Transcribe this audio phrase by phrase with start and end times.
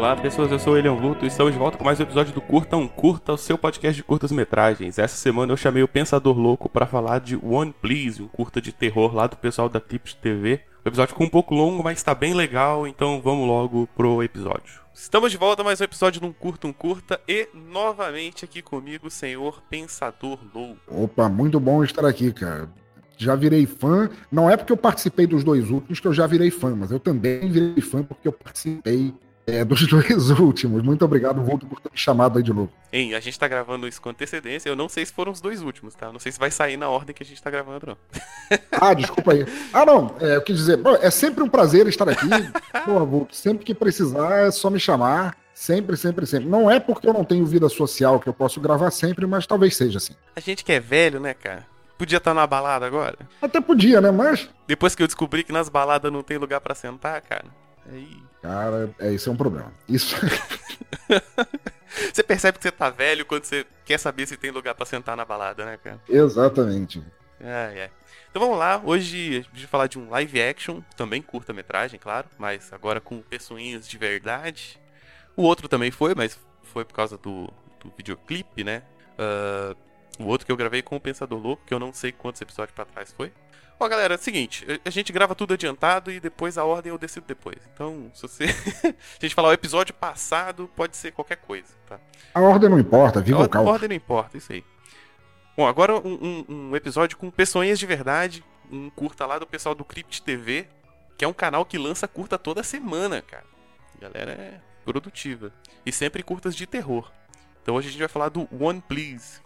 [0.00, 2.32] Olá pessoas, eu sou o Elian Vulto e estamos de volta com mais um episódio
[2.32, 4.98] do Curta um Curta, o seu podcast de curtas metragens.
[4.98, 8.72] Essa semana eu chamei o Pensador Louco para falar de One Please, um curta de
[8.72, 10.62] terror lá do pessoal da Tips TV.
[10.82, 14.80] O episódio ficou um pouco longo, mas está bem legal, então vamos logo pro episódio.
[14.94, 19.08] Estamos de volta mais um episódio de um curta um curta e novamente aqui comigo
[19.08, 20.80] o senhor Pensador Louco.
[20.88, 22.70] Opa, muito bom estar aqui, cara
[23.18, 24.08] já virei fã.
[24.32, 26.98] Não é porque eu participei dos dois últimos que eu já virei fã, mas eu
[26.98, 29.12] também virei fã porque eu participei
[29.46, 30.82] é, dos dois últimos.
[30.82, 32.70] Muito obrigado, Volto, por ter me chamado aí de novo.
[32.92, 34.68] Hein, a gente tá gravando isso com antecedência.
[34.68, 36.12] Eu não sei se foram os dois últimos, tá?
[36.12, 37.96] Não sei se vai sair na ordem que a gente tá gravando, não.
[38.72, 39.46] ah, desculpa aí.
[39.72, 40.14] Ah, não.
[40.20, 42.28] É, eu quis dizer, é sempre um prazer estar aqui.
[42.84, 45.36] Pô, Volto, sempre que precisar é só me chamar.
[45.54, 46.48] Sempre, sempre, sempre.
[46.48, 49.76] Não é porque eu não tenho vida social que eu posso gravar sempre, mas talvez
[49.76, 50.14] seja assim.
[50.34, 51.66] A gente que é velho, né, cara?
[51.98, 53.18] Podia estar tá na balada agora?
[53.42, 54.10] Até podia, né?
[54.10, 54.48] Mas.
[54.66, 57.44] Depois que eu descobri que nas baladas não tem lugar para sentar, cara.
[57.92, 58.29] Aí.
[58.42, 59.72] Cara, é, isso é um problema.
[59.88, 60.16] Isso.
[62.12, 65.16] você percebe que você tá velho quando você quer saber se tem lugar para sentar
[65.16, 66.00] na balada, né, cara?
[66.08, 67.02] Exatamente.
[67.38, 67.90] É, é.
[68.30, 72.28] Então vamos lá, hoje a gente vai falar de um live action, também curta-metragem, claro,
[72.38, 74.80] mas agora com pessoinhas de verdade.
[75.36, 78.82] O outro também foi, mas foi por causa do, do videoclipe, né?
[79.18, 79.76] Uh,
[80.22, 82.74] o outro que eu gravei com o Pensador Louco, que eu não sei quantos episódios
[82.74, 83.32] para trás foi.
[83.82, 86.98] Ó, galera, é o seguinte, a gente grava tudo adiantado e depois a ordem eu
[86.98, 87.56] decido depois.
[87.72, 88.44] Então, se você.
[88.84, 91.98] a gente falar o episódio passado, pode ser qualquer coisa, tá?
[92.34, 93.66] A ordem não importa, viva a o caos.
[93.66, 94.62] A ordem não importa, isso aí.
[95.56, 99.74] Bom, agora um, um, um, episódio com pessoinhas de verdade, um curta lá do pessoal
[99.74, 100.68] do Crypt TV,
[101.16, 103.44] que é um canal que lança curta toda semana, cara.
[103.96, 105.52] A galera é produtiva.
[105.86, 107.10] E sempre curtas de terror.
[107.62, 109.40] Então hoje a gente vai falar do One Please,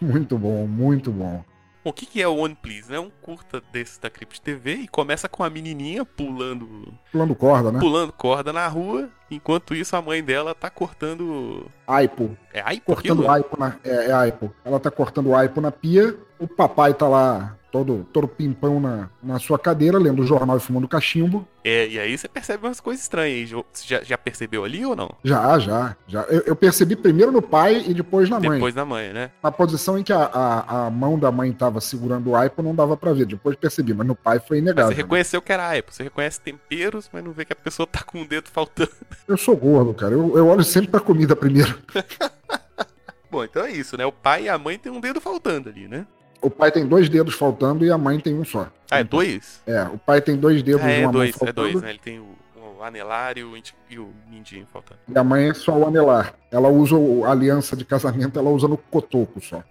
[0.00, 1.44] muito bom, muito bom.
[1.84, 2.92] Bom, o que, que é o One Please?
[2.92, 6.92] É um curta desse da Crypt TV e começa com a menininha pulando.
[7.10, 7.78] Pulando corda, né?
[7.78, 11.66] Pulando corda na rua, enquanto isso a mãe dela tá cortando.
[11.86, 12.36] Aipo.
[12.52, 12.86] É aipo?
[12.86, 13.30] Cortando aquilo?
[13.30, 13.76] aipo na.
[13.84, 14.52] É, é aipo.
[14.64, 19.38] Ela tá cortando aipo na pia, o papai tá lá todo, todo pimpão na, na
[19.38, 21.46] sua cadeira, lendo o jornal e fumando cachimbo.
[21.64, 23.50] É, e aí você percebe umas coisas estranhas.
[23.50, 25.10] Você já, já percebeu ali ou não?
[25.22, 25.96] Já, já.
[26.06, 26.22] já.
[26.22, 28.52] Eu, eu, percebi primeiro no pai e depois na mãe.
[28.52, 29.30] Depois na mãe, né?
[29.42, 32.74] Na posição em que a, a, a mão da mãe tava segurando o aipo, não
[32.74, 33.26] dava para ver.
[33.26, 34.86] Depois percebi, mas no pai foi inegável.
[34.86, 35.92] Mas você reconheceu que era aipo.
[35.92, 38.90] Você reconhece temperos, mas não vê que a pessoa tá com um dedo faltando.
[39.26, 40.14] Eu sou gordo, cara.
[40.14, 41.78] Eu, eu olho sempre pra comida primeiro.
[43.30, 44.06] Bom, então é isso, né?
[44.06, 46.06] O pai e a mãe tem um dedo faltando ali, né?
[46.40, 48.70] O pai tem dois dedos faltando e a mãe tem um só.
[48.90, 49.60] Ah, é dois?
[49.66, 51.68] É, o pai tem dois dedos ah, é, uma dois, mão faltando.
[51.68, 51.90] É dois, né?
[51.90, 53.60] Ele tem o, o anelar e o,
[53.90, 55.00] e o mindinho faltando.
[55.08, 56.34] E a mãe é só o anelar.
[56.50, 59.62] Ela usa a aliança de casamento, ela usa no cotoco só.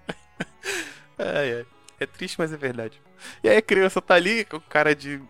[1.18, 1.66] ai.
[1.98, 3.00] É triste, mas é verdade.
[3.42, 5.20] E aí a criança tá ali com cara de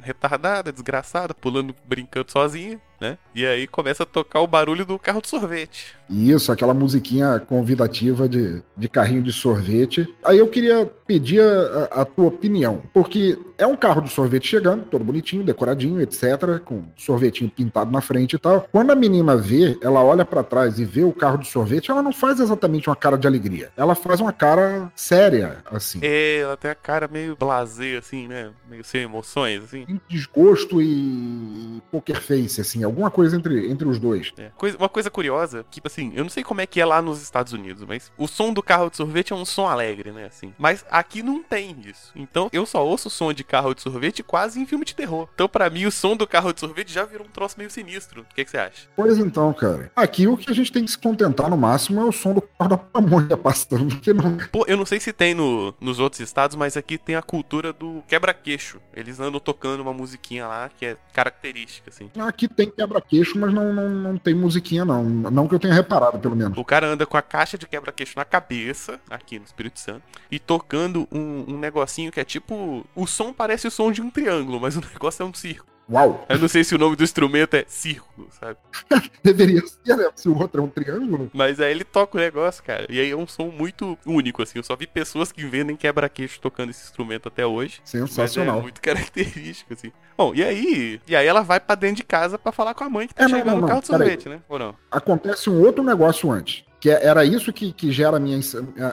[0.00, 3.18] retardada, desgraçada, pulando, brincando sozinha, né?
[3.34, 5.94] E aí começa a tocar o barulho do carro de sorvete.
[6.08, 10.08] Isso, aquela musiquinha convidativa de, de carrinho de sorvete.
[10.24, 14.84] Aí eu queria pedir a, a tua opinião, porque é um carro de sorvete chegando,
[14.84, 18.66] todo bonitinho, decoradinho, etc, com sorvetinho pintado na frente e tal.
[18.72, 22.02] Quando a menina vê, ela olha para trás e vê o carro de sorvete, ela
[22.02, 23.70] não faz exatamente uma cara de alegria.
[23.76, 26.00] Ela faz uma cara séria, assim.
[26.02, 28.50] É, ela tem a cara meio blazer, assim, né?
[28.68, 29.86] Meio sem emoções, assim.
[30.08, 34.32] Desgosto e poker face, assim, alguma coisa entre, entre os dois.
[34.38, 34.50] É.
[34.56, 37.20] Coisa, uma coisa curiosa, que, assim, eu não sei como é que é lá nos
[37.20, 40.54] Estados Unidos, mas o som do carro de sorvete é um som alegre, né, assim.
[40.56, 42.12] Mas aqui não tem isso.
[42.14, 45.28] Então, eu só ouço o som de carro de sorvete quase em filme de terror.
[45.34, 48.22] Então, para mim, o som do carro de sorvete já virou um troço meio sinistro.
[48.22, 48.88] O que, que você acha?
[48.94, 49.90] Pois então, cara.
[49.96, 52.42] Aqui o que a gente tem que se contentar no máximo é o som do
[52.42, 54.00] carro da pamonha passando.
[54.00, 54.36] Que não...
[54.52, 57.72] Pô, eu não sei se tem no, nos outros estados, mas aqui tem a cultura
[57.72, 58.80] do quebra-queixo.
[58.94, 62.10] Eles andam tocando uma musiquinha lá que é característica, assim.
[62.18, 65.04] Aqui tem quebra-queixo, mas não, não, não tem musiquinha, não.
[65.04, 66.56] Não que eu tenha reparado, pelo menos.
[66.56, 70.38] O cara anda com a caixa de quebra-queixo na cabeça, aqui no Espírito Santo, e
[70.38, 72.84] tocando um, um negocinho que é tipo.
[72.94, 75.73] O som parece o som de um triângulo, mas o negócio é um circo.
[75.90, 76.24] Uau!
[76.28, 78.58] Eu não sei se o nome do instrumento é círculo, sabe?
[79.22, 80.08] Deveria ser, né?
[80.14, 81.30] Se o outro é um triângulo.
[81.32, 82.86] Mas aí ele toca o negócio, cara.
[82.88, 84.58] E aí é um som muito único, assim.
[84.58, 87.80] Eu só vi pessoas que vendem quebra-queixo tocando esse instrumento até hoje.
[87.84, 88.54] Sensacional.
[88.54, 89.92] Mas é muito característico, assim.
[90.16, 91.00] Bom, e aí?
[91.06, 93.24] E aí ela vai para dentro de casa para falar com a mãe que tá
[93.24, 94.40] é, chegando não, não, no carro de sorvete, né?
[94.48, 94.74] Ou não?
[94.90, 98.38] Acontece um outro negócio antes que é, era isso que, que gera a minha,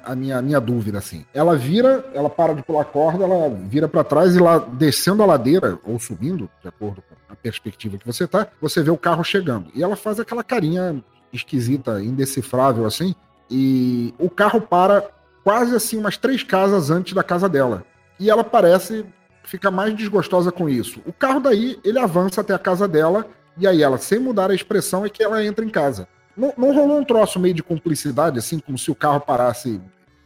[0.06, 1.26] a, minha, a minha dúvida, assim.
[1.34, 5.26] Ela vira, ela para de pular corda, ela vira para trás e lá, descendo a
[5.26, 9.26] ladeira, ou subindo, de acordo com a perspectiva que você tá, você vê o carro
[9.26, 9.70] chegando.
[9.76, 11.04] E ela faz aquela carinha
[11.34, 13.14] esquisita, indecifrável, assim,
[13.50, 15.10] e o carro para
[15.44, 17.84] quase assim umas três casas antes da casa dela.
[18.18, 19.06] E ela parece
[19.44, 21.02] ficar mais desgostosa com isso.
[21.06, 23.28] O carro daí, ele avança até a casa dela
[23.58, 26.08] E aí ela, sem mudar a expressão, é que ela entra em casa.
[26.36, 29.82] Não, não rolou um troço meio de cumplicidade, assim, como se o carro parasse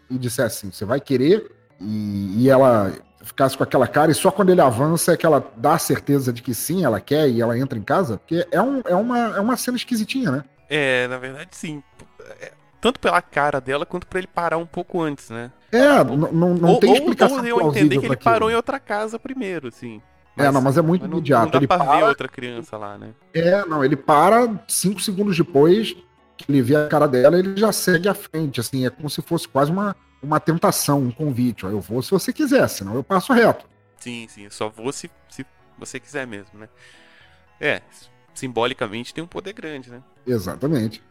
[0.09, 1.51] e dissesse assim, você vai querer?
[1.79, 2.93] E, e ela
[3.23, 6.31] ficasse com aquela cara, e só quando ele avança é que ela dá a certeza
[6.31, 8.17] de que sim, ela quer e ela entra em casa?
[8.17, 10.43] Porque é, um, é, uma, é uma cena esquisitinha, né?
[10.69, 11.81] É, na verdade, sim.
[12.39, 15.51] É, tanto pela cara dela quanto pra ele parar um pouco antes, né?
[15.71, 18.79] É, não, não, não ou, tem explicação ou eu entender que ele parou em outra
[18.79, 20.01] casa primeiro, assim.
[20.37, 21.45] É, não, mas é muito mas não, imediato.
[21.45, 23.13] não dá ele pra para, ver outra criança lá, né?
[23.33, 25.95] É, não, ele para cinco segundos depois
[26.37, 29.21] que ele vê a cara dela, ele já segue à frente, assim, é como se
[29.21, 31.65] fosse quase uma, uma tentação, um convite.
[31.65, 33.65] Ó, eu vou se você quiser, senão eu passo reto.
[33.97, 34.49] Sim, sim.
[34.49, 35.45] Só vou se, se
[35.77, 36.67] você quiser mesmo, né?
[37.59, 37.81] É,
[38.33, 40.03] simbolicamente tem um poder grande, né?
[40.27, 41.01] Exatamente.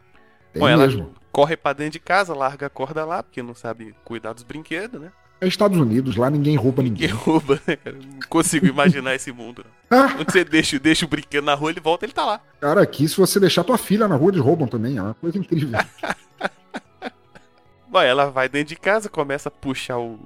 [0.53, 1.13] Tem Bom, ela mesmo.
[1.31, 5.01] corre pra dentro de casa, larga a corda lá, porque não sabe cuidar dos brinquedos,
[5.01, 5.11] né?
[5.41, 7.23] É Estados Unidos, lá ninguém rouba Ninguém ninguém.
[7.23, 7.97] rouba, né, cara?
[7.97, 9.65] Não consigo imaginar esse mundo.
[9.87, 12.41] Ah, Quando você deixa, deixa o brinquedo na rua, ele volta, ele tá lá.
[12.59, 14.97] cara, aqui se você deixar tua filha na rua, eles roubam também.
[14.97, 15.77] É uma coisa incrível.
[17.87, 20.19] Bom, ela vai dentro de casa, começa a puxar o,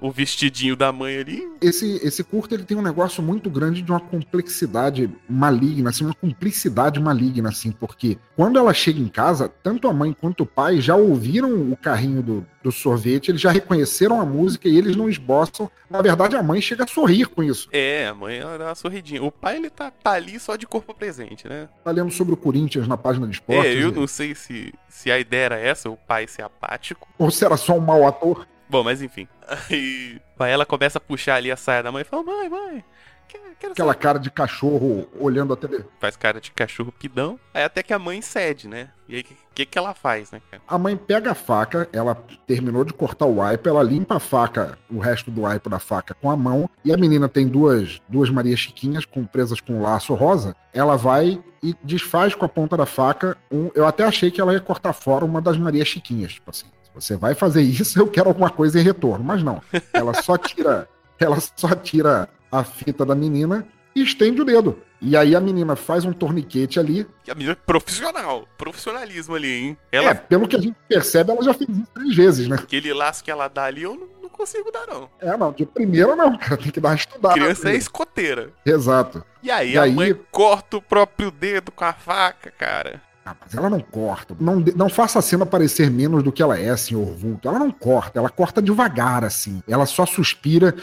[0.00, 1.48] o, vestidinho da mãe ali.
[1.60, 6.14] esse, esse curto ele tem um negócio muito grande de uma complexidade maligna, assim, uma
[6.14, 10.80] cumplicidade maligna, assim, porque quando ela chega em casa, tanto a mãe quanto o pai
[10.80, 15.08] já ouviram o carrinho do, do sorvete, eles já reconheceram a música e eles não
[15.08, 15.70] esboçam.
[15.88, 17.68] Na verdade, a mãe chega a sorrir com isso.
[17.72, 19.22] É, a mãe ela dá uma sorridinha.
[19.22, 21.68] O pai, ele tá, tá ali só de corpo presente, né?
[21.84, 23.64] Tá lendo sobre o Corinthians na página de esportes.
[23.64, 27.08] é, eu e- não sei se, se a ideia era essa, o pai ser apático.
[27.18, 28.46] Ou se era só um mau ator.
[28.68, 29.28] Bom, mas enfim.
[29.70, 32.84] Aí, ela começa a puxar ali a saia da mãe e fala: Mãe, mãe,
[33.28, 35.84] quero, quero Aquela cara de cachorro olhando a TV.
[36.00, 37.38] Faz cara de cachorro pidão.
[37.52, 38.90] Aí até que a mãe cede, né?
[39.08, 40.62] E aí o que, que, que ela faz, né, cara?
[40.66, 42.14] A mãe pega a faca, ela
[42.46, 46.14] terminou de cortar o wipe, ela limpa a faca, o resto do wipe da faca
[46.14, 49.82] com a mão, e a menina tem duas, duas Maria Chiquinhas com, presas com um
[49.82, 50.56] laço rosa.
[50.72, 53.36] Ela vai e desfaz com a ponta da faca.
[53.50, 56.66] Um, eu até achei que ela ia cortar fora uma das Maria Chiquinhas, tipo assim.
[56.94, 59.24] Você vai fazer isso, eu quero alguma coisa em retorno.
[59.24, 59.60] Mas não.
[59.92, 60.88] Ela só tira,
[61.18, 64.78] ela só tira a fita da menina e estende o dedo.
[65.00, 67.06] E aí a menina faz um torniquete ali.
[67.28, 68.48] A menina é profissional.
[68.56, 69.76] Profissionalismo ali, hein?
[69.92, 72.56] Ela, É, pelo que a gente percebe, ela já fez isso três vezes, né?
[72.56, 75.10] aquele laço que ela dá ali, eu não, não consigo dar, não.
[75.20, 77.34] É, não, de primeira não, cara, tem que dar uma estudada.
[77.34, 78.50] Criança é escoteira.
[78.64, 79.22] Exato.
[79.42, 83.02] E aí E a aí- mãe corta o próprio dedo com a faca, cara.
[83.26, 84.36] Ah, mas ela não corta.
[84.38, 87.48] Não, não faça a cena parecer menos do que ela é, senhor Vulto.
[87.48, 89.62] Ela não corta, ela corta devagar, assim.
[89.66, 90.74] Ela só suspira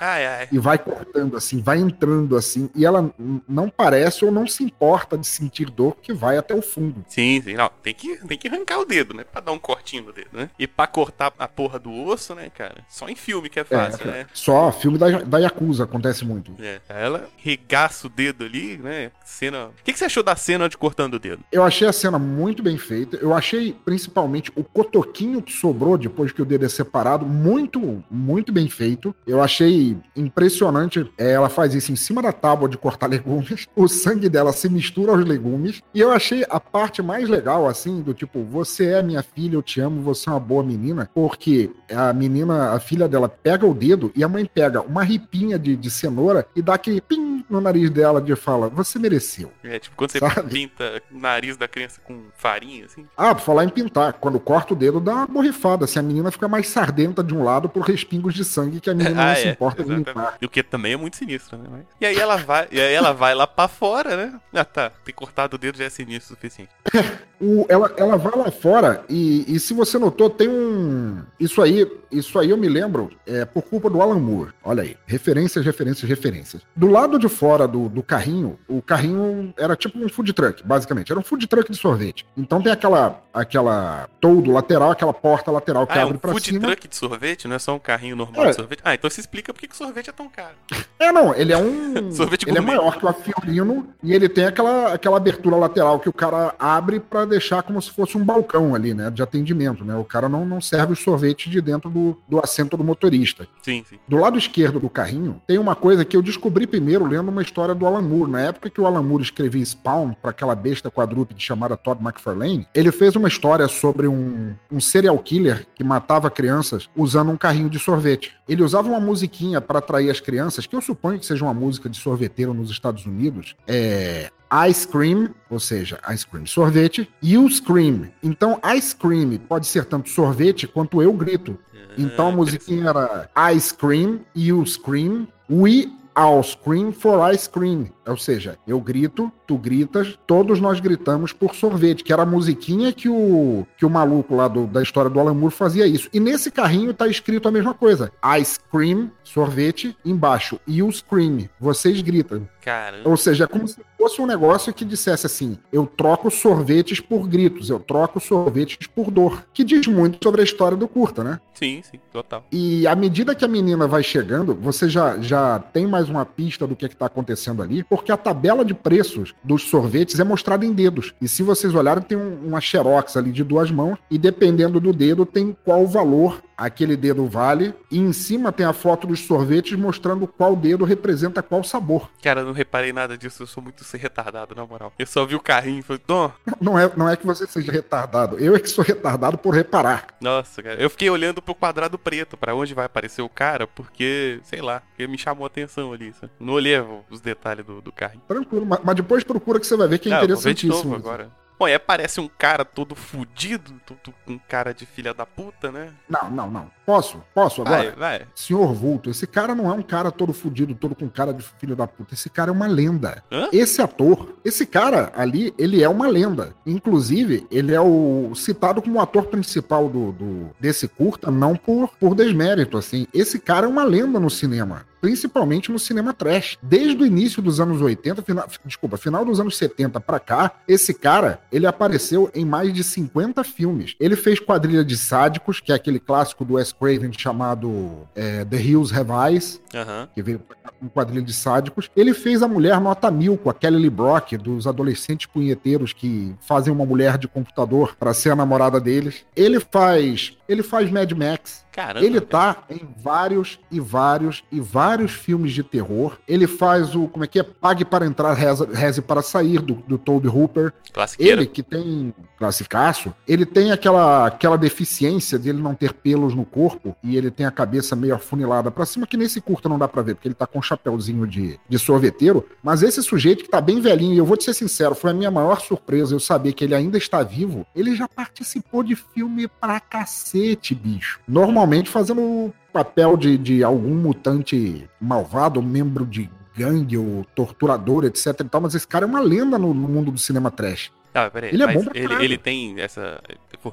[0.00, 0.48] Ai, ai.
[0.50, 2.70] e vai cortando, assim, vai entrando, assim.
[2.74, 3.12] E ela
[3.48, 7.04] não parece ou não se importa de sentir dor, que vai até o fundo.
[7.08, 7.54] Sim, sim.
[7.54, 9.24] Não, tem que, tem que arrancar o dedo, né?
[9.24, 10.50] Pra dar um cortinho no dedo, né?
[10.58, 12.84] E pra cortar a porra do osso, né, cara?
[12.88, 14.26] Só em filme que é fácil, É, né?
[14.32, 16.54] Só filme da, da Yakuza acontece muito.
[16.60, 19.10] É, ela regaça o dedo ali, né?
[19.24, 19.66] Cena.
[19.66, 21.42] O que, que você achou da cena de cortando o dedo?
[21.50, 23.16] Eu achei a cena muito bem feita.
[23.16, 28.52] Eu achei, principalmente, o cotoquinho que sobrou depois que o dedo é separado, muito, muito
[28.52, 29.14] bem feito.
[29.26, 31.08] Eu achei impressionante.
[31.16, 33.66] É, ela faz isso em cima da tábua de cortar legumes.
[33.76, 35.80] O sangue dela se mistura aos legumes.
[35.94, 39.62] E eu achei a parte mais legal, assim, do tipo, você é minha filha, eu
[39.62, 41.08] te amo, você é uma boa menina.
[41.14, 45.58] Porque a menina, a filha dela, pega o dedo e a mãe pega uma ripinha
[45.58, 49.52] de, de cenoura e dá aquele pim no nariz dela de fala, você mereceu.
[49.62, 50.50] É, tipo, quando você Sabe?
[50.50, 53.06] pinta o nariz da criança com farinha, assim.
[53.16, 56.30] Ah, por falar em pintar, quando corta o dedo dá uma borrifada, assim, a menina
[56.30, 59.48] fica mais sardenta de um lado por respingos de sangue que a menina não se
[59.48, 60.10] importa de limpar.
[60.10, 60.44] Ah, exatamente.
[60.44, 61.64] O que também é muito sinistro, né?
[61.70, 64.40] Mas- E aí ela vai, e aí ela vai lá pra fora, né?
[64.54, 64.90] Ah, tá.
[65.04, 66.70] Ter cortado o dedo já é sinistro o suficiente.
[67.42, 71.22] O- ela, ela vai lá fora e, e se você notou, tem um.
[71.40, 74.52] Isso aí, isso aí eu me lembro, é por culpa do Alan Moore.
[74.62, 74.96] Olha aí.
[75.06, 76.62] Referências, referências, referências.
[76.76, 81.10] Do lado de fora do, do carrinho, o carrinho era tipo um food truck, basicamente.
[81.10, 82.24] Era um food truck de sorvete.
[82.36, 86.30] Então tem aquela, aquela todo lateral, aquela porta lateral que Ah, é abre um pra
[86.32, 86.60] food cima.
[86.60, 88.50] truck de sorvete, não é só um carrinho normal É.
[88.50, 88.80] de sorvete?
[88.84, 90.54] Ah, então se explica por que que sorvete é tão caro.
[90.98, 92.12] É, não, ele é um.
[92.12, 92.76] Sorvete ele é gourmet.
[92.76, 97.00] maior que o Afiorino e ele tem aquela, aquela abertura lateral que o cara abre
[97.00, 99.10] pra deixar como se fosse um balcão ali, né?
[99.10, 99.96] De atendimento, né?
[99.96, 103.46] O cara não, não serve o sorvete de dentro do, do assento do motorista.
[103.62, 103.98] Sim, sim.
[104.06, 107.74] Do lado esquerdo do carrinho, tem uma coisa que eu descobri primeiro lendo uma história
[107.74, 108.30] do Alan Moore.
[108.30, 112.66] Na época que o Alan Moore escrevia Spawn para aquela besta quadrúpede chamada Todd McFarlane,
[112.74, 117.70] ele fez uma história sobre um, um serial killer que matava crianças usando um carrinho
[117.70, 118.34] de sorvete.
[118.48, 121.88] Ele usava uma musiquinha para atrair as crianças, que eu suponho que seja uma música
[121.88, 123.56] de sorveteiro nos Estados Unidos.
[123.66, 124.30] É.
[124.68, 128.10] Ice cream, ou seja, ice cream sorvete, e o scream.
[128.22, 131.58] Então, ice cream pode ser tanto sorvete quanto eu grito.
[131.96, 137.90] Então a Ah, musiquinha era Ice Cream, You Scream, We All Scream for Ice Cream.
[138.06, 142.92] Ou seja, eu grito, tu gritas, todos nós gritamos por sorvete, que era a musiquinha
[142.92, 146.08] que o, que o maluco lá do, da história do Alan Moore fazia isso.
[146.12, 148.12] E nesse carrinho tá escrito a mesma coisa.
[148.40, 150.58] Ice cream, sorvete, embaixo.
[150.66, 152.46] E o scream, vocês gritam.
[152.62, 153.08] Caramba.
[153.08, 157.26] Ou seja, é como se fosse um negócio que dissesse assim: eu troco sorvetes por
[157.28, 159.44] gritos, eu troco sorvetes por dor.
[159.52, 161.40] Que diz muito sobre a história do curta, né?
[161.54, 162.44] Sim, sim, total.
[162.52, 166.66] E à medida que a menina vai chegando, você já, já tem mais uma pista
[166.66, 170.72] do que está acontecendo ali, porque a tabela de preços dos sorvetes é mostrada em
[170.72, 171.12] dedos.
[171.20, 174.94] E se vocês olharem, tem um, uma xerox ali de duas mãos, e dependendo do
[174.94, 177.74] dedo, tem qual valor aquele dedo vale.
[177.90, 182.10] E em cima tem a foto dos sorvetes mostrando qual dedo representa qual sabor.
[182.22, 184.92] Cara, eu não reparei nada disso, eu sou muito retardado, na moral.
[184.98, 186.32] Eu só vi o carrinho e falei, não.
[186.60, 190.06] Não é, não é que você seja retardado, eu é que sou retardado por reparar.
[190.20, 194.40] Nossa, cara, eu fiquei olhando pro quadrado preto, para onde vai aparecer o cara, porque,
[194.44, 196.12] sei lá, porque me chamou a atenção ali.
[196.12, 196.32] Sabe?
[196.38, 196.76] Não olhei
[197.10, 198.22] os detalhes do, do carrinho.
[198.26, 200.94] Tranquilo, mas, mas depois procura que você vai ver que é Não, interessantíssimo.
[200.94, 201.41] Agora.
[201.62, 205.92] Bom, aí aparece um cara todo fudido, todo com cara de filha da puta, né?
[206.08, 206.70] Não, não, não.
[206.84, 207.22] Posso?
[207.32, 207.90] Posso agora?
[207.96, 208.26] Vai, vai.
[208.34, 211.76] Senhor Vulto, esse cara não é um cara todo fudido, todo com cara de filho
[211.76, 212.14] da puta.
[212.14, 213.22] Esse cara é uma lenda.
[213.30, 213.48] Hã?
[213.52, 216.52] Esse ator, esse cara ali, ele é uma lenda.
[216.66, 221.88] Inclusive, ele é o citado como o ator principal do, do- desse curta, não por,
[221.96, 223.06] por desmérito, assim.
[223.14, 224.84] Esse cara é uma lenda no cinema.
[225.02, 226.56] Principalmente no cinema trash.
[226.62, 230.94] Desde o início dos anos 80, final, desculpa, final dos anos 70 pra cá, esse
[230.94, 233.96] cara, ele apareceu em mais de 50 filmes.
[233.98, 238.62] Ele fez Quadrilha de Sádicos, que é aquele clássico do Wes Craven chamado é, The
[238.62, 240.08] Hills Have Eyes, Aham.
[240.14, 241.90] que veio com um quadrilha de sádicos.
[241.96, 246.34] Ele fez a mulher nota mil com a Kelly Lee Brock, dos adolescentes punheteiros que
[246.40, 249.24] fazem uma mulher de computador para ser a namorada deles.
[249.34, 251.64] Ele faz, ele faz Mad Max.
[251.72, 252.04] Caramba.
[252.04, 252.54] Ele cara.
[252.54, 256.18] tá em vários e vários e vários filmes de terror.
[256.28, 257.42] Ele faz o, como é que é?
[257.42, 260.72] Pague para entrar, reze, reze para sair, do, do Toby Hooper.
[261.18, 266.44] Ele que tem classicaço, ele tem aquela, aquela deficiência de ele não ter pelos no
[266.44, 269.88] corpo e ele tem a cabeça meio afunilada pra cima, que nesse curta não dá
[269.88, 272.46] pra ver, porque ele tá com um chapéuzinho de, de sorveteiro.
[272.62, 275.14] Mas esse sujeito que tá bem velhinho, e eu vou te ser sincero, foi a
[275.14, 277.64] minha maior surpresa eu saber que ele ainda está vivo.
[277.74, 281.20] Ele já participou de filme pra cacete, bicho.
[281.26, 288.26] Normalmente fazendo o papel de, de algum mutante malvado, membro de gangue ou torturador, etc
[288.40, 290.90] e tal, mas esse cara é uma lenda no, no mundo do cinema trash.
[291.14, 291.50] Ah, peraí.
[291.52, 293.20] Ele é bom pra ele, ele tem essa.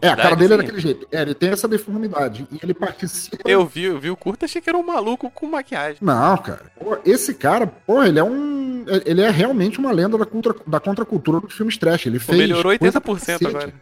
[0.01, 0.65] É, a cara dele é assim?
[0.65, 1.07] daquele jeito.
[1.09, 2.45] É, ele tem essa deformidade.
[2.51, 3.49] E ele participa.
[3.49, 5.97] Eu vi, eu vi o curto, achei que era um maluco com maquiagem.
[6.01, 6.63] Não, cara.
[7.05, 8.85] Esse cara, pô, ele é um.
[9.05, 12.07] Ele é realmente uma lenda da, contra, da contracultura dos filmes trash.
[12.07, 12.39] Ele Pô, fez.
[12.39, 13.47] melhorou coisa pra 80% cacete.
[13.47, 13.73] agora.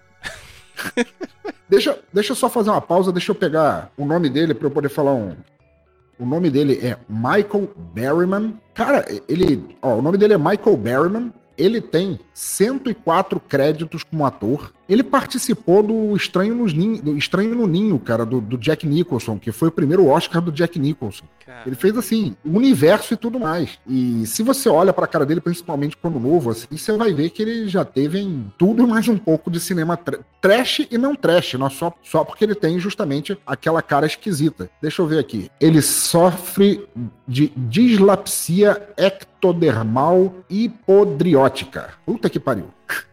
[1.69, 4.71] Deixa, deixa eu só fazer uma pausa, deixa eu pegar o nome dele pra eu
[4.71, 5.35] poder falar um.
[6.17, 8.59] O nome dele é Michael Berryman.
[8.73, 9.75] Cara, ele.
[9.81, 11.33] Ó, o nome dele é Michael Berryman.
[11.57, 14.71] Ele tem 104 créditos como ator.
[14.87, 19.39] Ele participou do Estranho, nos Ninho, do Estranho no Ninho, cara, do, do Jack Nicholson,
[19.39, 21.25] que foi o primeiro Oscar do Jack Nicholson.
[21.65, 23.79] Ele fez assim, o universo e tudo mais.
[23.87, 27.41] E se você olha pra cara dele, principalmente quando novo, assim, você vai ver que
[27.41, 31.55] ele já teve em tudo mais um pouco de cinema tra- trash e não trash,
[31.55, 34.69] não só, só porque ele tem justamente aquela cara esquisita.
[34.81, 35.49] Deixa eu ver aqui.
[35.59, 36.85] Ele sofre
[37.27, 41.93] de dislapsia ectodermal hipodriótica.
[42.05, 42.67] Puta que pariu.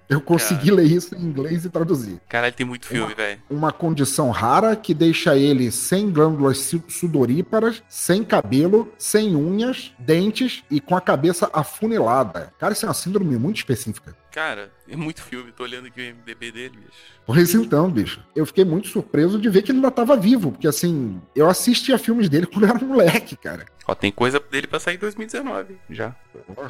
[0.09, 3.41] Eu consegui ler isso em inglês e traduzir Caralho, tem muito filme, velho.
[3.49, 10.63] uma condição rara que deixa ele sem glândulas su- sudoríparas, sem cabelo, sem unhas, dentes
[10.71, 12.53] e com a cabeça afunilada.
[12.59, 14.15] Cara, isso é uma síndrome muito específica.
[14.35, 15.53] Cara, é muito filme.
[15.53, 16.99] Tô olhando aqui o MDB dele, bicho.
[17.25, 18.21] Pois então, bicho.
[18.35, 21.97] Eu fiquei muito surpreso de ver que ele ainda tava vivo, porque assim, eu assistia
[21.97, 23.65] filmes dele quando era moleque, cara.
[23.87, 26.17] Ó, tem coisa dele pra sair em 2019, já.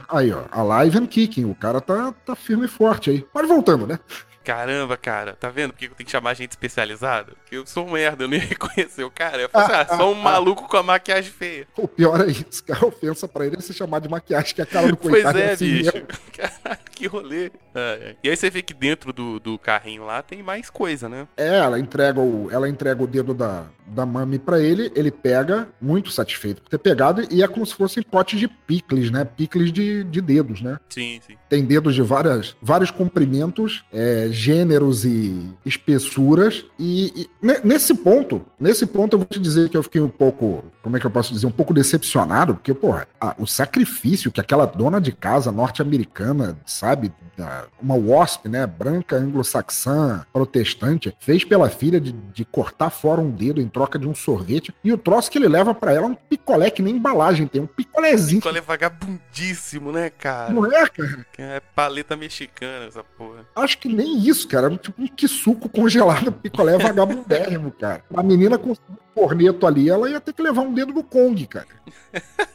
[0.09, 3.27] Aí, ó, Alive and Kicking, o cara tá, tá firme e forte aí.
[3.33, 3.99] Mas voltando, né?
[4.45, 7.33] Caramba, cara, tá vendo por que eu tenho que chamar gente especializada?
[7.43, 9.41] Porque eu sou um merda, eu nem reconheci o cara.
[9.41, 11.67] Eu falo assim, ah, só um maluco com a maquiagem feia.
[11.77, 14.63] O pior é isso, que a ofensa pra ele é se chamar de maquiagem, que
[14.63, 15.93] a cara do Pois coitado é, assim bicho.
[15.93, 16.09] mesmo.
[16.37, 17.51] Caralho, que rolê.
[17.75, 18.17] Ah, é.
[18.23, 21.27] E aí você vê que dentro do, do carrinho lá tem mais coisa, né?
[21.37, 25.69] É, ela entrega o, ela entrega o dedo da, da mami pra ele, ele pega,
[25.81, 29.25] muito satisfeito por ter pegado, e é como se fossem potes de picles, né?
[29.25, 30.79] Picles de, de dedos, né?
[30.89, 31.37] Sim, sim.
[31.49, 36.65] Tem dedos de várias, vários comprimentos, é, gêneros e espessuras.
[36.79, 40.09] E, e ne- nesse ponto, nesse ponto eu vou te dizer que eu fiquei um
[40.09, 44.31] pouco, como é que eu posso dizer, um pouco decepcionado, porque, porra, a- o sacrifício
[44.33, 51.45] que aquela dona de casa norte-americana, sabe, da- uma wasp, né, branca, anglo-saxã, protestante, fez
[51.45, 54.75] pela filha de, de cortar fora um dedo em troca de um sorvete.
[54.83, 57.61] E o troço que ele leva para ela é um picolé que nem embalagem tem,
[57.63, 58.41] um picolézinho.
[58.41, 60.53] Picolé vagabundíssimo, né, cara?
[60.53, 61.27] Não é, cara?
[61.39, 63.45] É paleta mexicana essa porra.
[63.55, 64.71] Acho que nem isso, cara.
[64.77, 68.05] Tipo um que suco congelado, picolé vagabundérrimo, cara.
[68.15, 68.75] A menina com
[69.15, 71.67] corneto ali, ela ia ter que levar um dedo do Kong, cara.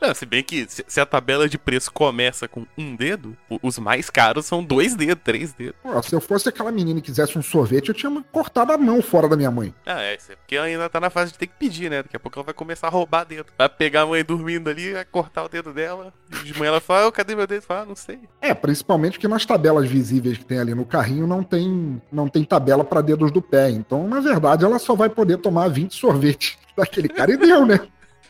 [0.00, 4.10] Não, se bem que se, a tabela de preço começa com um dedo, os mais
[4.10, 5.74] caros são dois dedos, três dedos.
[5.82, 9.00] Pô, se eu fosse aquela menina e quisesse um sorvete, eu tinha cortado a mão
[9.02, 9.74] fora da minha mãe.
[9.84, 12.02] Ah, é, isso é porque ela ainda tá na fase de ter que pedir, né?
[12.02, 13.46] Daqui a pouco ela vai começar a roubar dedo.
[13.56, 16.12] Vai pegar a mãe dormindo ali, vai cortar o dedo dela.
[16.32, 17.62] E de manhã ela fala, "Ah, cadê meu dedo?
[17.62, 18.18] Fala, ah, não sei.
[18.40, 22.44] É, principalmente porque nas tabelas visíveis que tem ali no carrinho não tem, não tem
[22.44, 23.70] tabela para dedos do pé.
[23.70, 27.80] Então, na verdade, ela só vai poder tomar 20 sorvetes daquele cara e deu, né?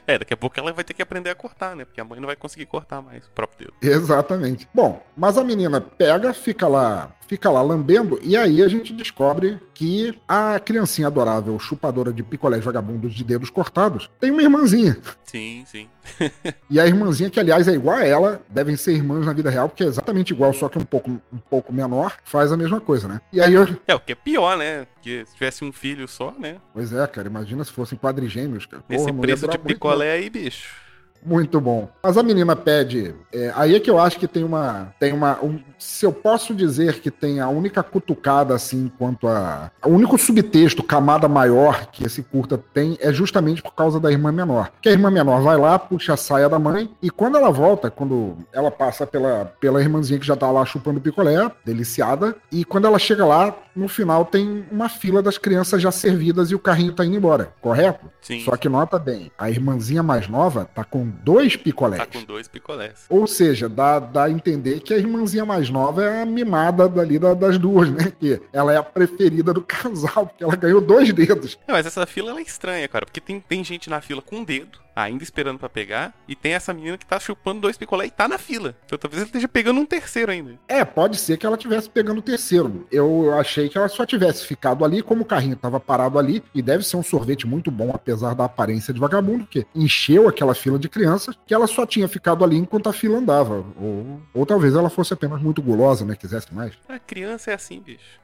[0.06, 1.84] É, daqui a pouco ela vai ter que aprender a cortar, né?
[1.84, 3.94] Porque a mãe não vai conseguir cortar mais o próprio dedo.
[3.94, 4.68] Exatamente.
[4.72, 9.58] Bom, mas a menina pega, fica lá, fica lá lambendo, e aí a gente descobre
[9.74, 14.96] que a criancinha adorável, chupadora de picolés vagabundos de dedos cortados, tem uma irmãzinha.
[15.24, 15.88] Sim, sim.
[16.70, 19.68] E a irmãzinha, que aliás é igual a ela, devem ser irmãs na vida real,
[19.68, 23.06] porque é exatamente igual, só que um pouco, um pouco menor, faz a mesma coisa,
[23.06, 23.20] né?
[23.32, 23.66] E aí eu.
[23.86, 24.86] É, o que é pior, né?
[24.94, 26.56] Porque se tivesse um filho só, né?
[26.72, 28.82] Pois é, cara, imagina se fossem quadrigêmeos, cara.
[28.88, 30.85] Nesse Porra, preço de picolé aí, bicho.
[31.26, 31.88] Muito bom.
[32.02, 33.12] Mas a menina pede.
[33.34, 34.94] é, aí é que eu acho que tem uma.
[35.00, 35.38] Tem uma.
[35.42, 39.70] um- se eu posso dizer que tem a única cutucada, assim, quanto a.
[39.84, 44.30] O único subtexto, camada maior que esse curta tem é justamente por causa da irmã
[44.30, 44.70] menor.
[44.80, 47.90] Que a irmã menor vai lá, puxa a saia da mãe, e quando ela volta,
[47.90, 52.86] quando ela passa pela, pela irmãzinha que já tá lá chupando picolé, deliciada, e quando
[52.86, 56.92] ela chega lá, no final tem uma fila das crianças já servidas e o carrinho
[56.92, 58.06] tá indo embora, correto?
[58.22, 58.40] Sim.
[58.44, 61.98] Só que nota bem, a irmãzinha mais nova tá com dois picolés.
[62.00, 63.04] Tá com dois picolés.
[63.08, 67.18] Ou seja, dá, dá a entender que a irmãzinha mais nova é a mimada dali
[67.18, 68.12] da- das duas, né?
[68.18, 71.58] Que ela é a preferida do casal, porque ela ganhou dois dedos.
[71.66, 73.04] Não, mas essa fila é estranha, cara.
[73.06, 76.54] Porque tem, tem gente na fila com um dedo, ainda esperando pra pegar, e tem
[76.54, 78.74] essa menina que tá chupando dois picolé e tá na fila.
[78.86, 80.58] Então talvez ele esteja pegando um terceiro ainda.
[80.66, 82.86] É, pode ser que ela tivesse pegando o terceiro.
[82.90, 86.62] Eu achei que ela só tivesse ficado ali, como o carrinho tava parado ali, e
[86.62, 90.78] deve ser um sorvete muito bom, apesar da aparência de vagabundo, porque encheu aquela fila
[90.78, 93.66] de crianças, que ela só tinha ficado ali enquanto a fila andava.
[93.78, 96.16] Ou, ou talvez ela fosse apenas muito gulosa, né?
[96.16, 96.72] Quisesse mais.
[96.88, 98.20] A criança é assim, bicho.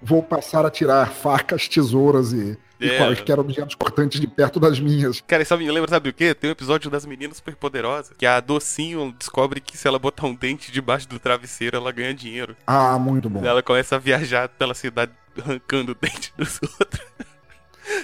[0.00, 2.98] Vou passar a tirar facas, tesouras e, e É.
[2.98, 5.20] quaisquer objetos cortantes de perto das minhas.
[5.26, 6.34] Cara, isso me lembra, sabe o quê?
[6.34, 10.34] Tem um episódio das meninas superpoderosas, que a docinho descobre que se ela botar um
[10.34, 12.56] dente debaixo do travesseiro, ela ganha dinheiro.
[12.66, 13.44] Ah, muito bom.
[13.44, 17.33] Ela começa a viajar pela cidade arrancando o dente dos outros.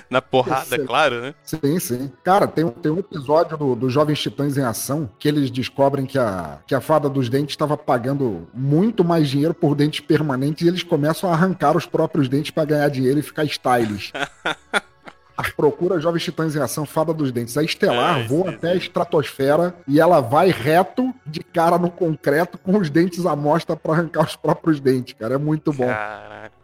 [0.08, 1.34] Na porrada, claro, né?
[1.44, 2.12] Sim, sim.
[2.24, 6.04] Cara, tem, um- tem um episódio do, do Jovens Titãs em Ação que eles descobrem
[6.06, 10.64] que a, que a fada dos dentes estava pagando muito mais dinheiro por dentes permanentes
[10.64, 14.12] e eles começam a arrancar os próprios dentes para ganhar dinheiro e ficar stylish.
[15.56, 17.56] Procura Jovens Titãs em Ação, Fada dos Dentes.
[17.56, 21.90] A Estelar É, voa sim, até a estratosfera e ela vai reto de cara no
[21.90, 25.34] concreto com os dentes à mostra para arrancar os próprios dentes, cara.
[25.34, 25.86] É muito bom.
[25.86, 26.59] Caraca.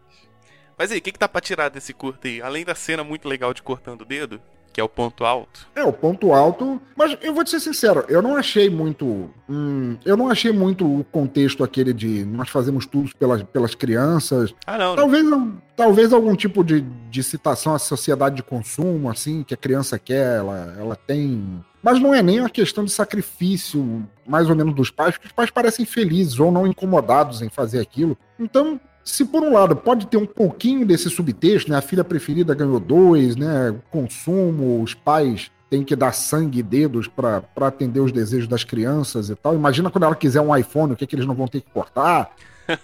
[0.78, 2.42] Mas aí, o que, que dá pra tirar desse curto aí?
[2.42, 4.40] Além da cena muito legal de cortando o dedo,
[4.76, 5.66] que é o ponto alto.
[5.74, 6.78] É, o ponto alto.
[6.94, 9.30] Mas eu vou te ser sincero, eu não achei muito.
[9.48, 14.54] hum, eu não achei muito o contexto aquele de nós fazemos tudo pelas, pelas crianças.
[14.66, 14.90] Ah, não.
[14.90, 14.96] não.
[14.96, 15.26] Talvez,
[15.74, 20.40] talvez algum tipo de, de citação à sociedade de consumo, assim, que a criança quer,
[20.40, 21.64] ela, ela tem.
[21.82, 25.32] Mas não é nem uma questão de sacrifício, mais ou menos, dos pais, porque os
[25.32, 28.14] pais parecem felizes ou não incomodados em fazer aquilo.
[28.38, 31.78] Então, se por um lado pode ter um pouquinho desse subtexto, né?
[31.78, 33.72] A filha preferida ganhou dois, né?
[33.88, 39.30] Consumo, os pais têm que dar sangue e dedos para atender os desejos das crianças
[39.30, 39.54] e tal.
[39.54, 42.34] Imagina quando ela quiser um iPhone, o que, que eles não vão ter que cortar.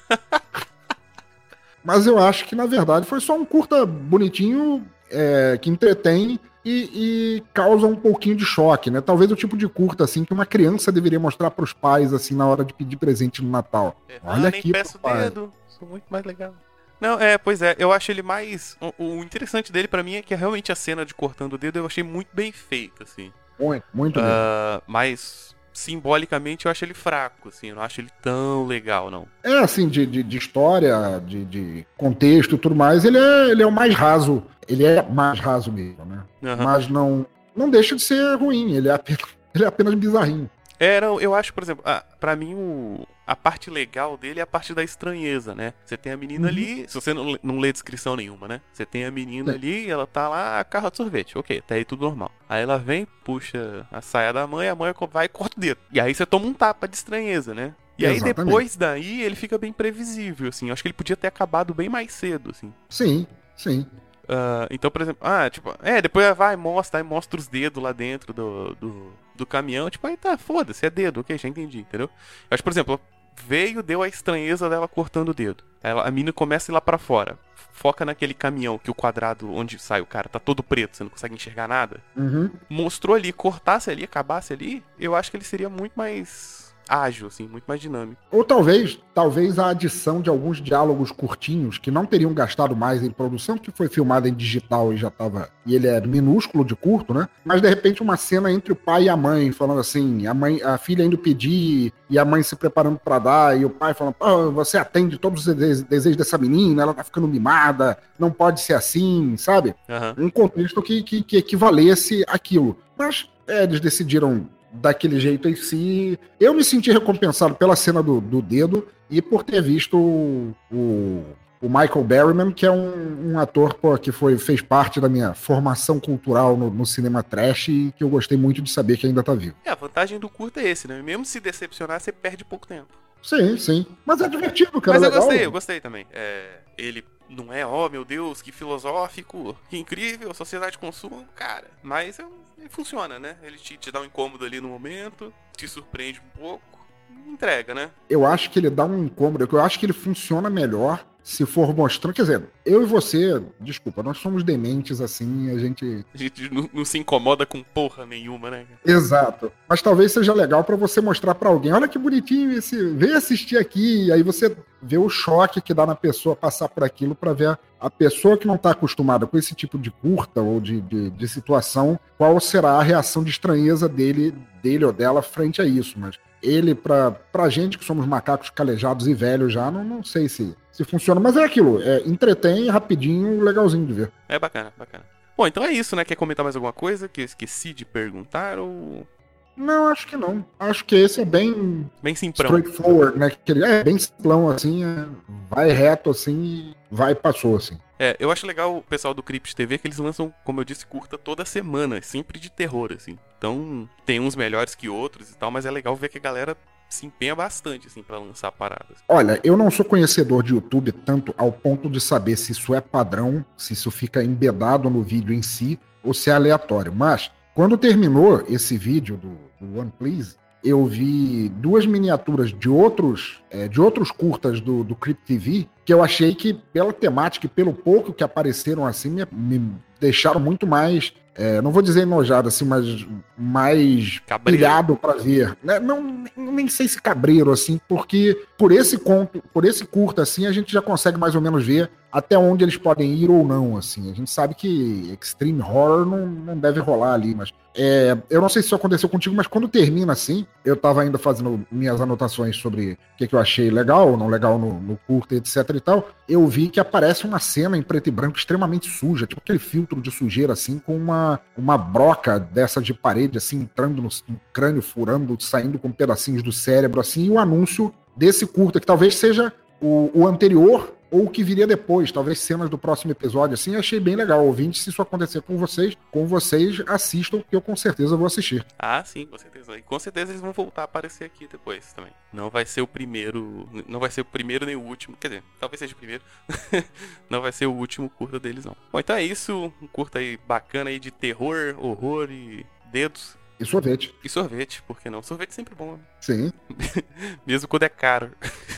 [1.84, 6.90] Mas eu acho que, na verdade, foi só um curta bonitinho é, que entretém e,
[7.38, 9.00] e causa um pouquinho de choque, né?
[9.00, 12.34] Talvez o tipo de curta, assim, que uma criança deveria mostrar para os pais, assim,
[12.34, 13.96] na hora de pedir presente no Natal.
[14.08, 15.24] É, Olha ah, nem aqui, peço papai.
[15.24, 15.52] dedo.
[15.68, 16.54] Sou muito mais legal.
[17.00, 18.76] Não, é, pois é, eu acho ele mais.
[18.80, 21.80] O, o interessante dele pra mim é que realmente a cena de cortando o dedo
[21.80, 23.32] eu achei muito bem feita, assim.
[23.58, 24.28] Muito, muito bem.
[24.28, 29.26] Ah, mas simbolicamente eu acho ele fraco, assim, eu não acho ele tão legal, não.
[29.42, 33.62] É, assim, de, de, de história, de, de contexto e tudo mais, ele é, ele
[33.62, 34.42] é o mais raso.
[34.68, 36.22] Ele é mais raso mesmo, né?
[36.44, 36.64] Aham.
[36.64, 39.22] Mas não, não deixa de ser ruim, ele é apenas,
[39.54, 40.48] ele é apenas bizarrinho.
[40.84, 44.42] É, não, eu acho, por exemplo, a, pra mim o, a parte legal dele é
[44.42, 45.74] a parte da estranheza, né?
[45.84, 46.48] Você tem a menina Uhum.
[46.48, 48.60] ali, se você não, lê- não lê descrição nenhuma, né?
[48.72, 49.58] Você tem a menina Sim.
[49.58, 52.32] ali, ela tá lá, a carro de sorvete, ok, até aí tudo normal.
[52.48, 55.78] Aí ela vem, puxa a saia da mãe, a mãe vai e corta o dedo.
[55.92, 57.76] E aí você toma um tapa de estranheza, né?
[57.96, 58.46] E aí Exatamente.
[58.46, 60.66] depois daí ele fica bem previsível, assim.
[60.66, 62.72] Eu acho que ele podia ter acabado bem mais cedo, assim.
[62.88, 63.86] Sim, Sim.
[64.24, 67.92] Uh, então, por exemplo, ah, tipo, é, depois vai, mostra, aí mostra os dedos lá
[67.92, 72.08] dentro do, do, do caminhão, tipo, aí tá, foda-se, é dedo, ok, já entendi, entendeu?
[72.50, 73.00] Eu acho, por exemplo,
[73.46, 75.64] veio, deu a estranheza dela cortando o dedo.
[75.82, 77.38] Ela, a mina começa a ir lá pra fora.
[77.72, 81.10] Foca naquele caminhão que o quadrado onde sai o cara tá todo preto, você não
[81.10, 82.00] consegue enxergar nada.
[82.16, 82.50] Uhum.
[82.68, 87.48] Mostrou ali, cortasse ali, acabasse ali, eu acho que ele seria muito mais ágil, assim,
[87.48, 88.20] muito mais dinâmico.
[88.30, 93.10] Ou talvez, talvez a adição de alguns diálogos curtinhos que não teriam gastado mais em
[93.10, 95.48] produção, que foi filmado em digital e já tava.
[95.64, 97.28] E ele é minúsculo de curto, né?
[97.42, 100.60] Mas de repente uma cena entre o pai e a mãe, falando assim, a mãe,
[100.62, 104.16] a filha indo pedir e a mãe se preparando para dar, e o pai falando,
[104.20, 108.74] oh, você atende todos os desejos dessa menina, ela tá ficando mimada, não pode ser
[108.74, 109.74] assim, sabe?
[109.88, 110.26] Uhum.
[110.26, 112.76] Um contexto que, que, que equivalesse aquilo.
[112.98, 116.18] Mas é, eles decidiram daquele jeito em si.
[116.40, 121.24] Eu me senti recompensado pela cena do, do dedo e por ter visto o, o,
[121.60, 125.34] o Michael Berryman, que é um, um ator pô, que foi, fez parte da minha
[125.34, 129.22] formação cultural no, no, cinema trash e que eu gostei muito de saber que ainda
[129.22, 129.54] tá vivo.
[129.64, 131.02] É, a vantagem do curto é esse, né?
[131.02, 132.88] Mesmo se decepcionar, você perde pouco tempo.
[133.22, 133.86] Sim, sim.
[134.04, 134.98] Mas é divertido, cara.
[134.98, 135.26] Mas eu legal.
[135.26, 136.06] gostei, eu gostei também.
[136.10, 141.66] É, ele não é, oh meu Deus, que filosófico, que incrível, sociedade de consumo, cara.
[141.82, 143.38] Mas é um funciona, né?
[143.42, 146.81] Ele te, te dá um incômodo ali no momento, te surpreende um pouco,
[147.28, 147.90] entrega, né?
[148.08, 151.74] Eu acho que ele dá um incômodo, eu acho que ele funciona melhor se for
[151.74, 152.14] mostrando.
[152.14, 156.04] Quer dizer, eu e você, desculpa, nós somos dementes assim, a gente.
[156.12, 158.66] A gente não, não se incomoda com porra nenhuma, né?
[158.84, 159.52] Exato.
[159.68, 162.90] Mas talvez seja legal para você mostrar para alguém: olha que bonitinho esse.
[162.94, 164.06] Vem assistir aqui.
[164.06, 167.58] E aí você vê o choque que dá na pessoa passar por aquilo para ver
[167.80, 171.28] a pessoa que não está acostumada com esse tipo de curta ou de, de, de,
[171.28, 175.98] situação, qual será a reação de estranheza dele, dele ou dela frente a isso.
[175.98, 180.28] Mas ele, para pra gente que somos macacos calejados e velhos já, não, não sei
[180.28, 181.20] se se funciona.
[181.20, 184.12] Mas é aquilo, é, entretém rapidinho, legalzinho de ver.
[184.28, 185.04] É bacana, bacana.
[185.36, 186.04] Bom, então é isso, né?
[186.04, 189.06] Quer comentar mais alguma coisa que eu esqueci de perguntar ou.
[189.54, 190.44] Não, acho que não.
[190.58, 191.90] Acho que esse é bem.
[192.02, 192.46] Bem simplão.
[192.46, 193.30] Straightforward, né?
[193.46, 195.04] É bem simplão, assim, é...
[195.50, 197.78] vai reto assim e vai e passou, assim.
[198.02, 200.84] É, eu acho legal o pessoal do Crypt TV que eles lançam, como eu disse,
[200.84, 203.16] curta toda semana, sempre de terror, assim.
[203.38, 206.56] Então, tem uns melhores que outros e tal, mas é legal ver que a galera
[206.90, 208.98] se empenha bastante, assim, para lançar paradas.
[209.08, 212.80] Olha, eu não sou conhecedor de YouTube tanto ao ponto de saber se isso é
[212.80, 216.92] padrão, se isso fica embedado no vídeo em si, ou se é aleatório.
[216.92, 223.42] Mas, quando terminou esse vídeo do, do One Please, eu vi duas miniaturas de outros,
[223.50, 227.48] é, de outros curtas do, do Crypt TV, que eu achei que, pela temática e
[227.48, 232.48] pelo pouco que apareceram assim, me, me deixaram muito mais é, não vou dizer enojado,
[232.48, 234.58] assim, mas mais cabreiro.
[234.58, 235.56] pilhado para ver.
[235.62, 235.80] Né?
[235.80, 240.52] Não, nem sei se cabreiro, assim, porque por esse conto, por esse curto, assim, a
[240.52, 244.10] gente já consegue mais ou menos ver até onde eles podem ir ou não, assim.
[244.10, 248.50] A gente sabe que extreme horror não, não deve rolar ali, mas é, eu não
[248.50, 252.54] sei se isso aconteceu contigo, mas quando termina assim, eu tava ainda fazendo minhas anotações
[252.56, 255.80] sobre o que, que eu achei legal ou não legal no, no curto, etc e
[255.80, 259.58] tal, eu vi que aparece uma cena em preto e branco extremamente suja, tipo aquele
[259.58, 264.40] filtro de sujeira assim, com uma, uma broca dessa de parede, assim, entrando no, no
[264.52, 269.16] crânio, furando, saindo com pedacinhos do cérebro, assim, e o anúncio desse curta, que talvez
[269.16, 273.76] seja o, o anterior ou o que viria depois, talvez cenas do próximo episódio, assim,
[273.76, 274.44] achei bem legal.
[274.46, 278.64] Ouvinte, se isso acontecer com vocês, com vocês, assistam, que eu com certeza vou assistir.
[278.78, 279.76] Ah, sim, com certeza.
[279.76, 282.10] E com certeza eles vão voltar a aparecer aqui depois também.
[282.32, 283.68] Não vai ser o primeiro.
[283.86, 285.14] Não vai ser o primeiro nem o último.
[285.20, 286.24] Quer dizer, talvez seja o primeiro.
[287.28, 288.74] não vai ser o último curta deles, não.
[288.90, 289.70] Bom, então é isso.
[289.82, 293.36] Um curta aí bacana aí de terror, horror e dedos.
[293.60, 294.14] E sorvete.
[294.24, 295.22] E sorvete, por que não?
[295.22, 295.92] Sorvete é sempre bom.
[295.92, 295.98] Né?
[296.22, 296.52] Sim.
[297.46, 298.32] Mesmo quando é caro.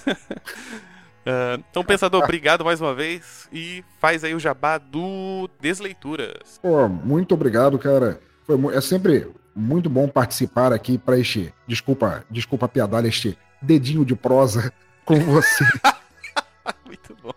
[1.27, 6.59] Uh, então, Pensador, obrigado mais uma vez e faz aí o jabá do Desleituras.
[6.61, 8.21] Pô, muito obrigado, cara.
[8.47, 14.15] Foi, é sempre muito bom participar aqui para este, desculpa, desculpa piadalha, este dedinho de
[14.15, 14.73] prosa
[15.05, 15.65] com você.
[16.85, 17.33] muito bom.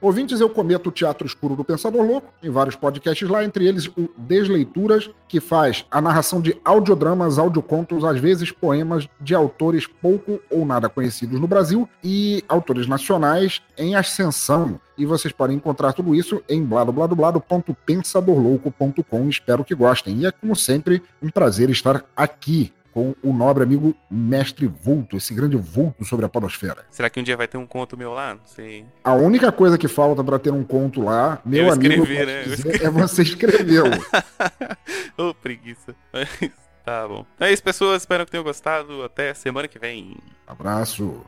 [0.00, 3.88] Ouvintes, eu cometo o Teatro Escuro do Pensador Louco, em vários podcasts lá, entre eles
[3.88, 10.38] o Desleituras, que faz a narração de audiodramas, audiocontos, às vezes poemas de autores pouco
[10.50, 14.80] ou nada conhecidos no Brasil e autores nacionais em ascensão.
[14.96, 19.28] E vocês podem encontrar tudo isso em bladobladoblado.pensadorlouco.com.
[19.28, 20.18] Espero que gostem.
[20.18, 25.34] E é, como sempre, um prazer estar aqui com o nobre amigo Mestre Vulto, esse
[25.34, 26.84] grande vulto sobre a podosfera.
[26.90, 28.34] Será que um dia vai ter um conto meu lá?
[28.34, 28.84] Não sei.
[29.04, 32.42] A única coisa que falta para ter um conto lá, meu eu amigo, escrevi, né?
[32.44, 33.84] dizer, é você escreveu.
[35.16, 35.94] Ô, oh, preguiça.
[36.12, 36.28] Mas
[36.84, 37.24] tá bom.
[37.38, 38.02] É isso, pessoas.
[38.02, 39.02] Espero que tenham gostado.
[39.02, 40.16] Até semana que vem.
[40.46, 41.24] Abraço.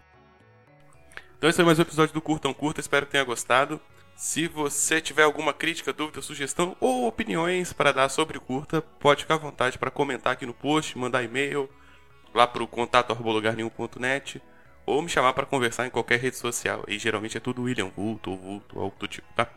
[1.40, 3.80] Então esse foi mais um episódio do Curtão Curta, espero que tenha gostado.
[4.20, 9.36] Se você tiver alguma crítica, dúvida, sugestão ou opiniões para dar sobre curta, pode ficar
[9.36, 11.70] à vontade para comentar aqui no post, mandar e-mail
[12.34, 13.16] lá para o contato
[14.84, 16.84] ou me chamar para conversar em qualquer rede social.
[16.86, 19.48] E geralmente é tudo William Vulto ou Vulto, algo do tipo, tá?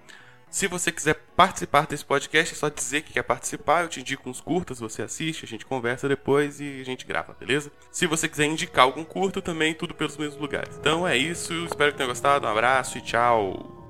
[0.50, 3.84] Se você quiser participar desse podcast, é só dizer que quer participar.
[3.84, 7.36] Eu te indico uns curtas, você assiste, a gente conversa depois e a gente grava,
[7.38, 7.70] beleza?
[7.92, 10.78] Se você quiser indicar algum curto, também tudo pelos mesmos lugares.
[10.78, 12.48] Então é isso, espero que tenha gostado.
[12.48, 13.83] Um abraço e tchau!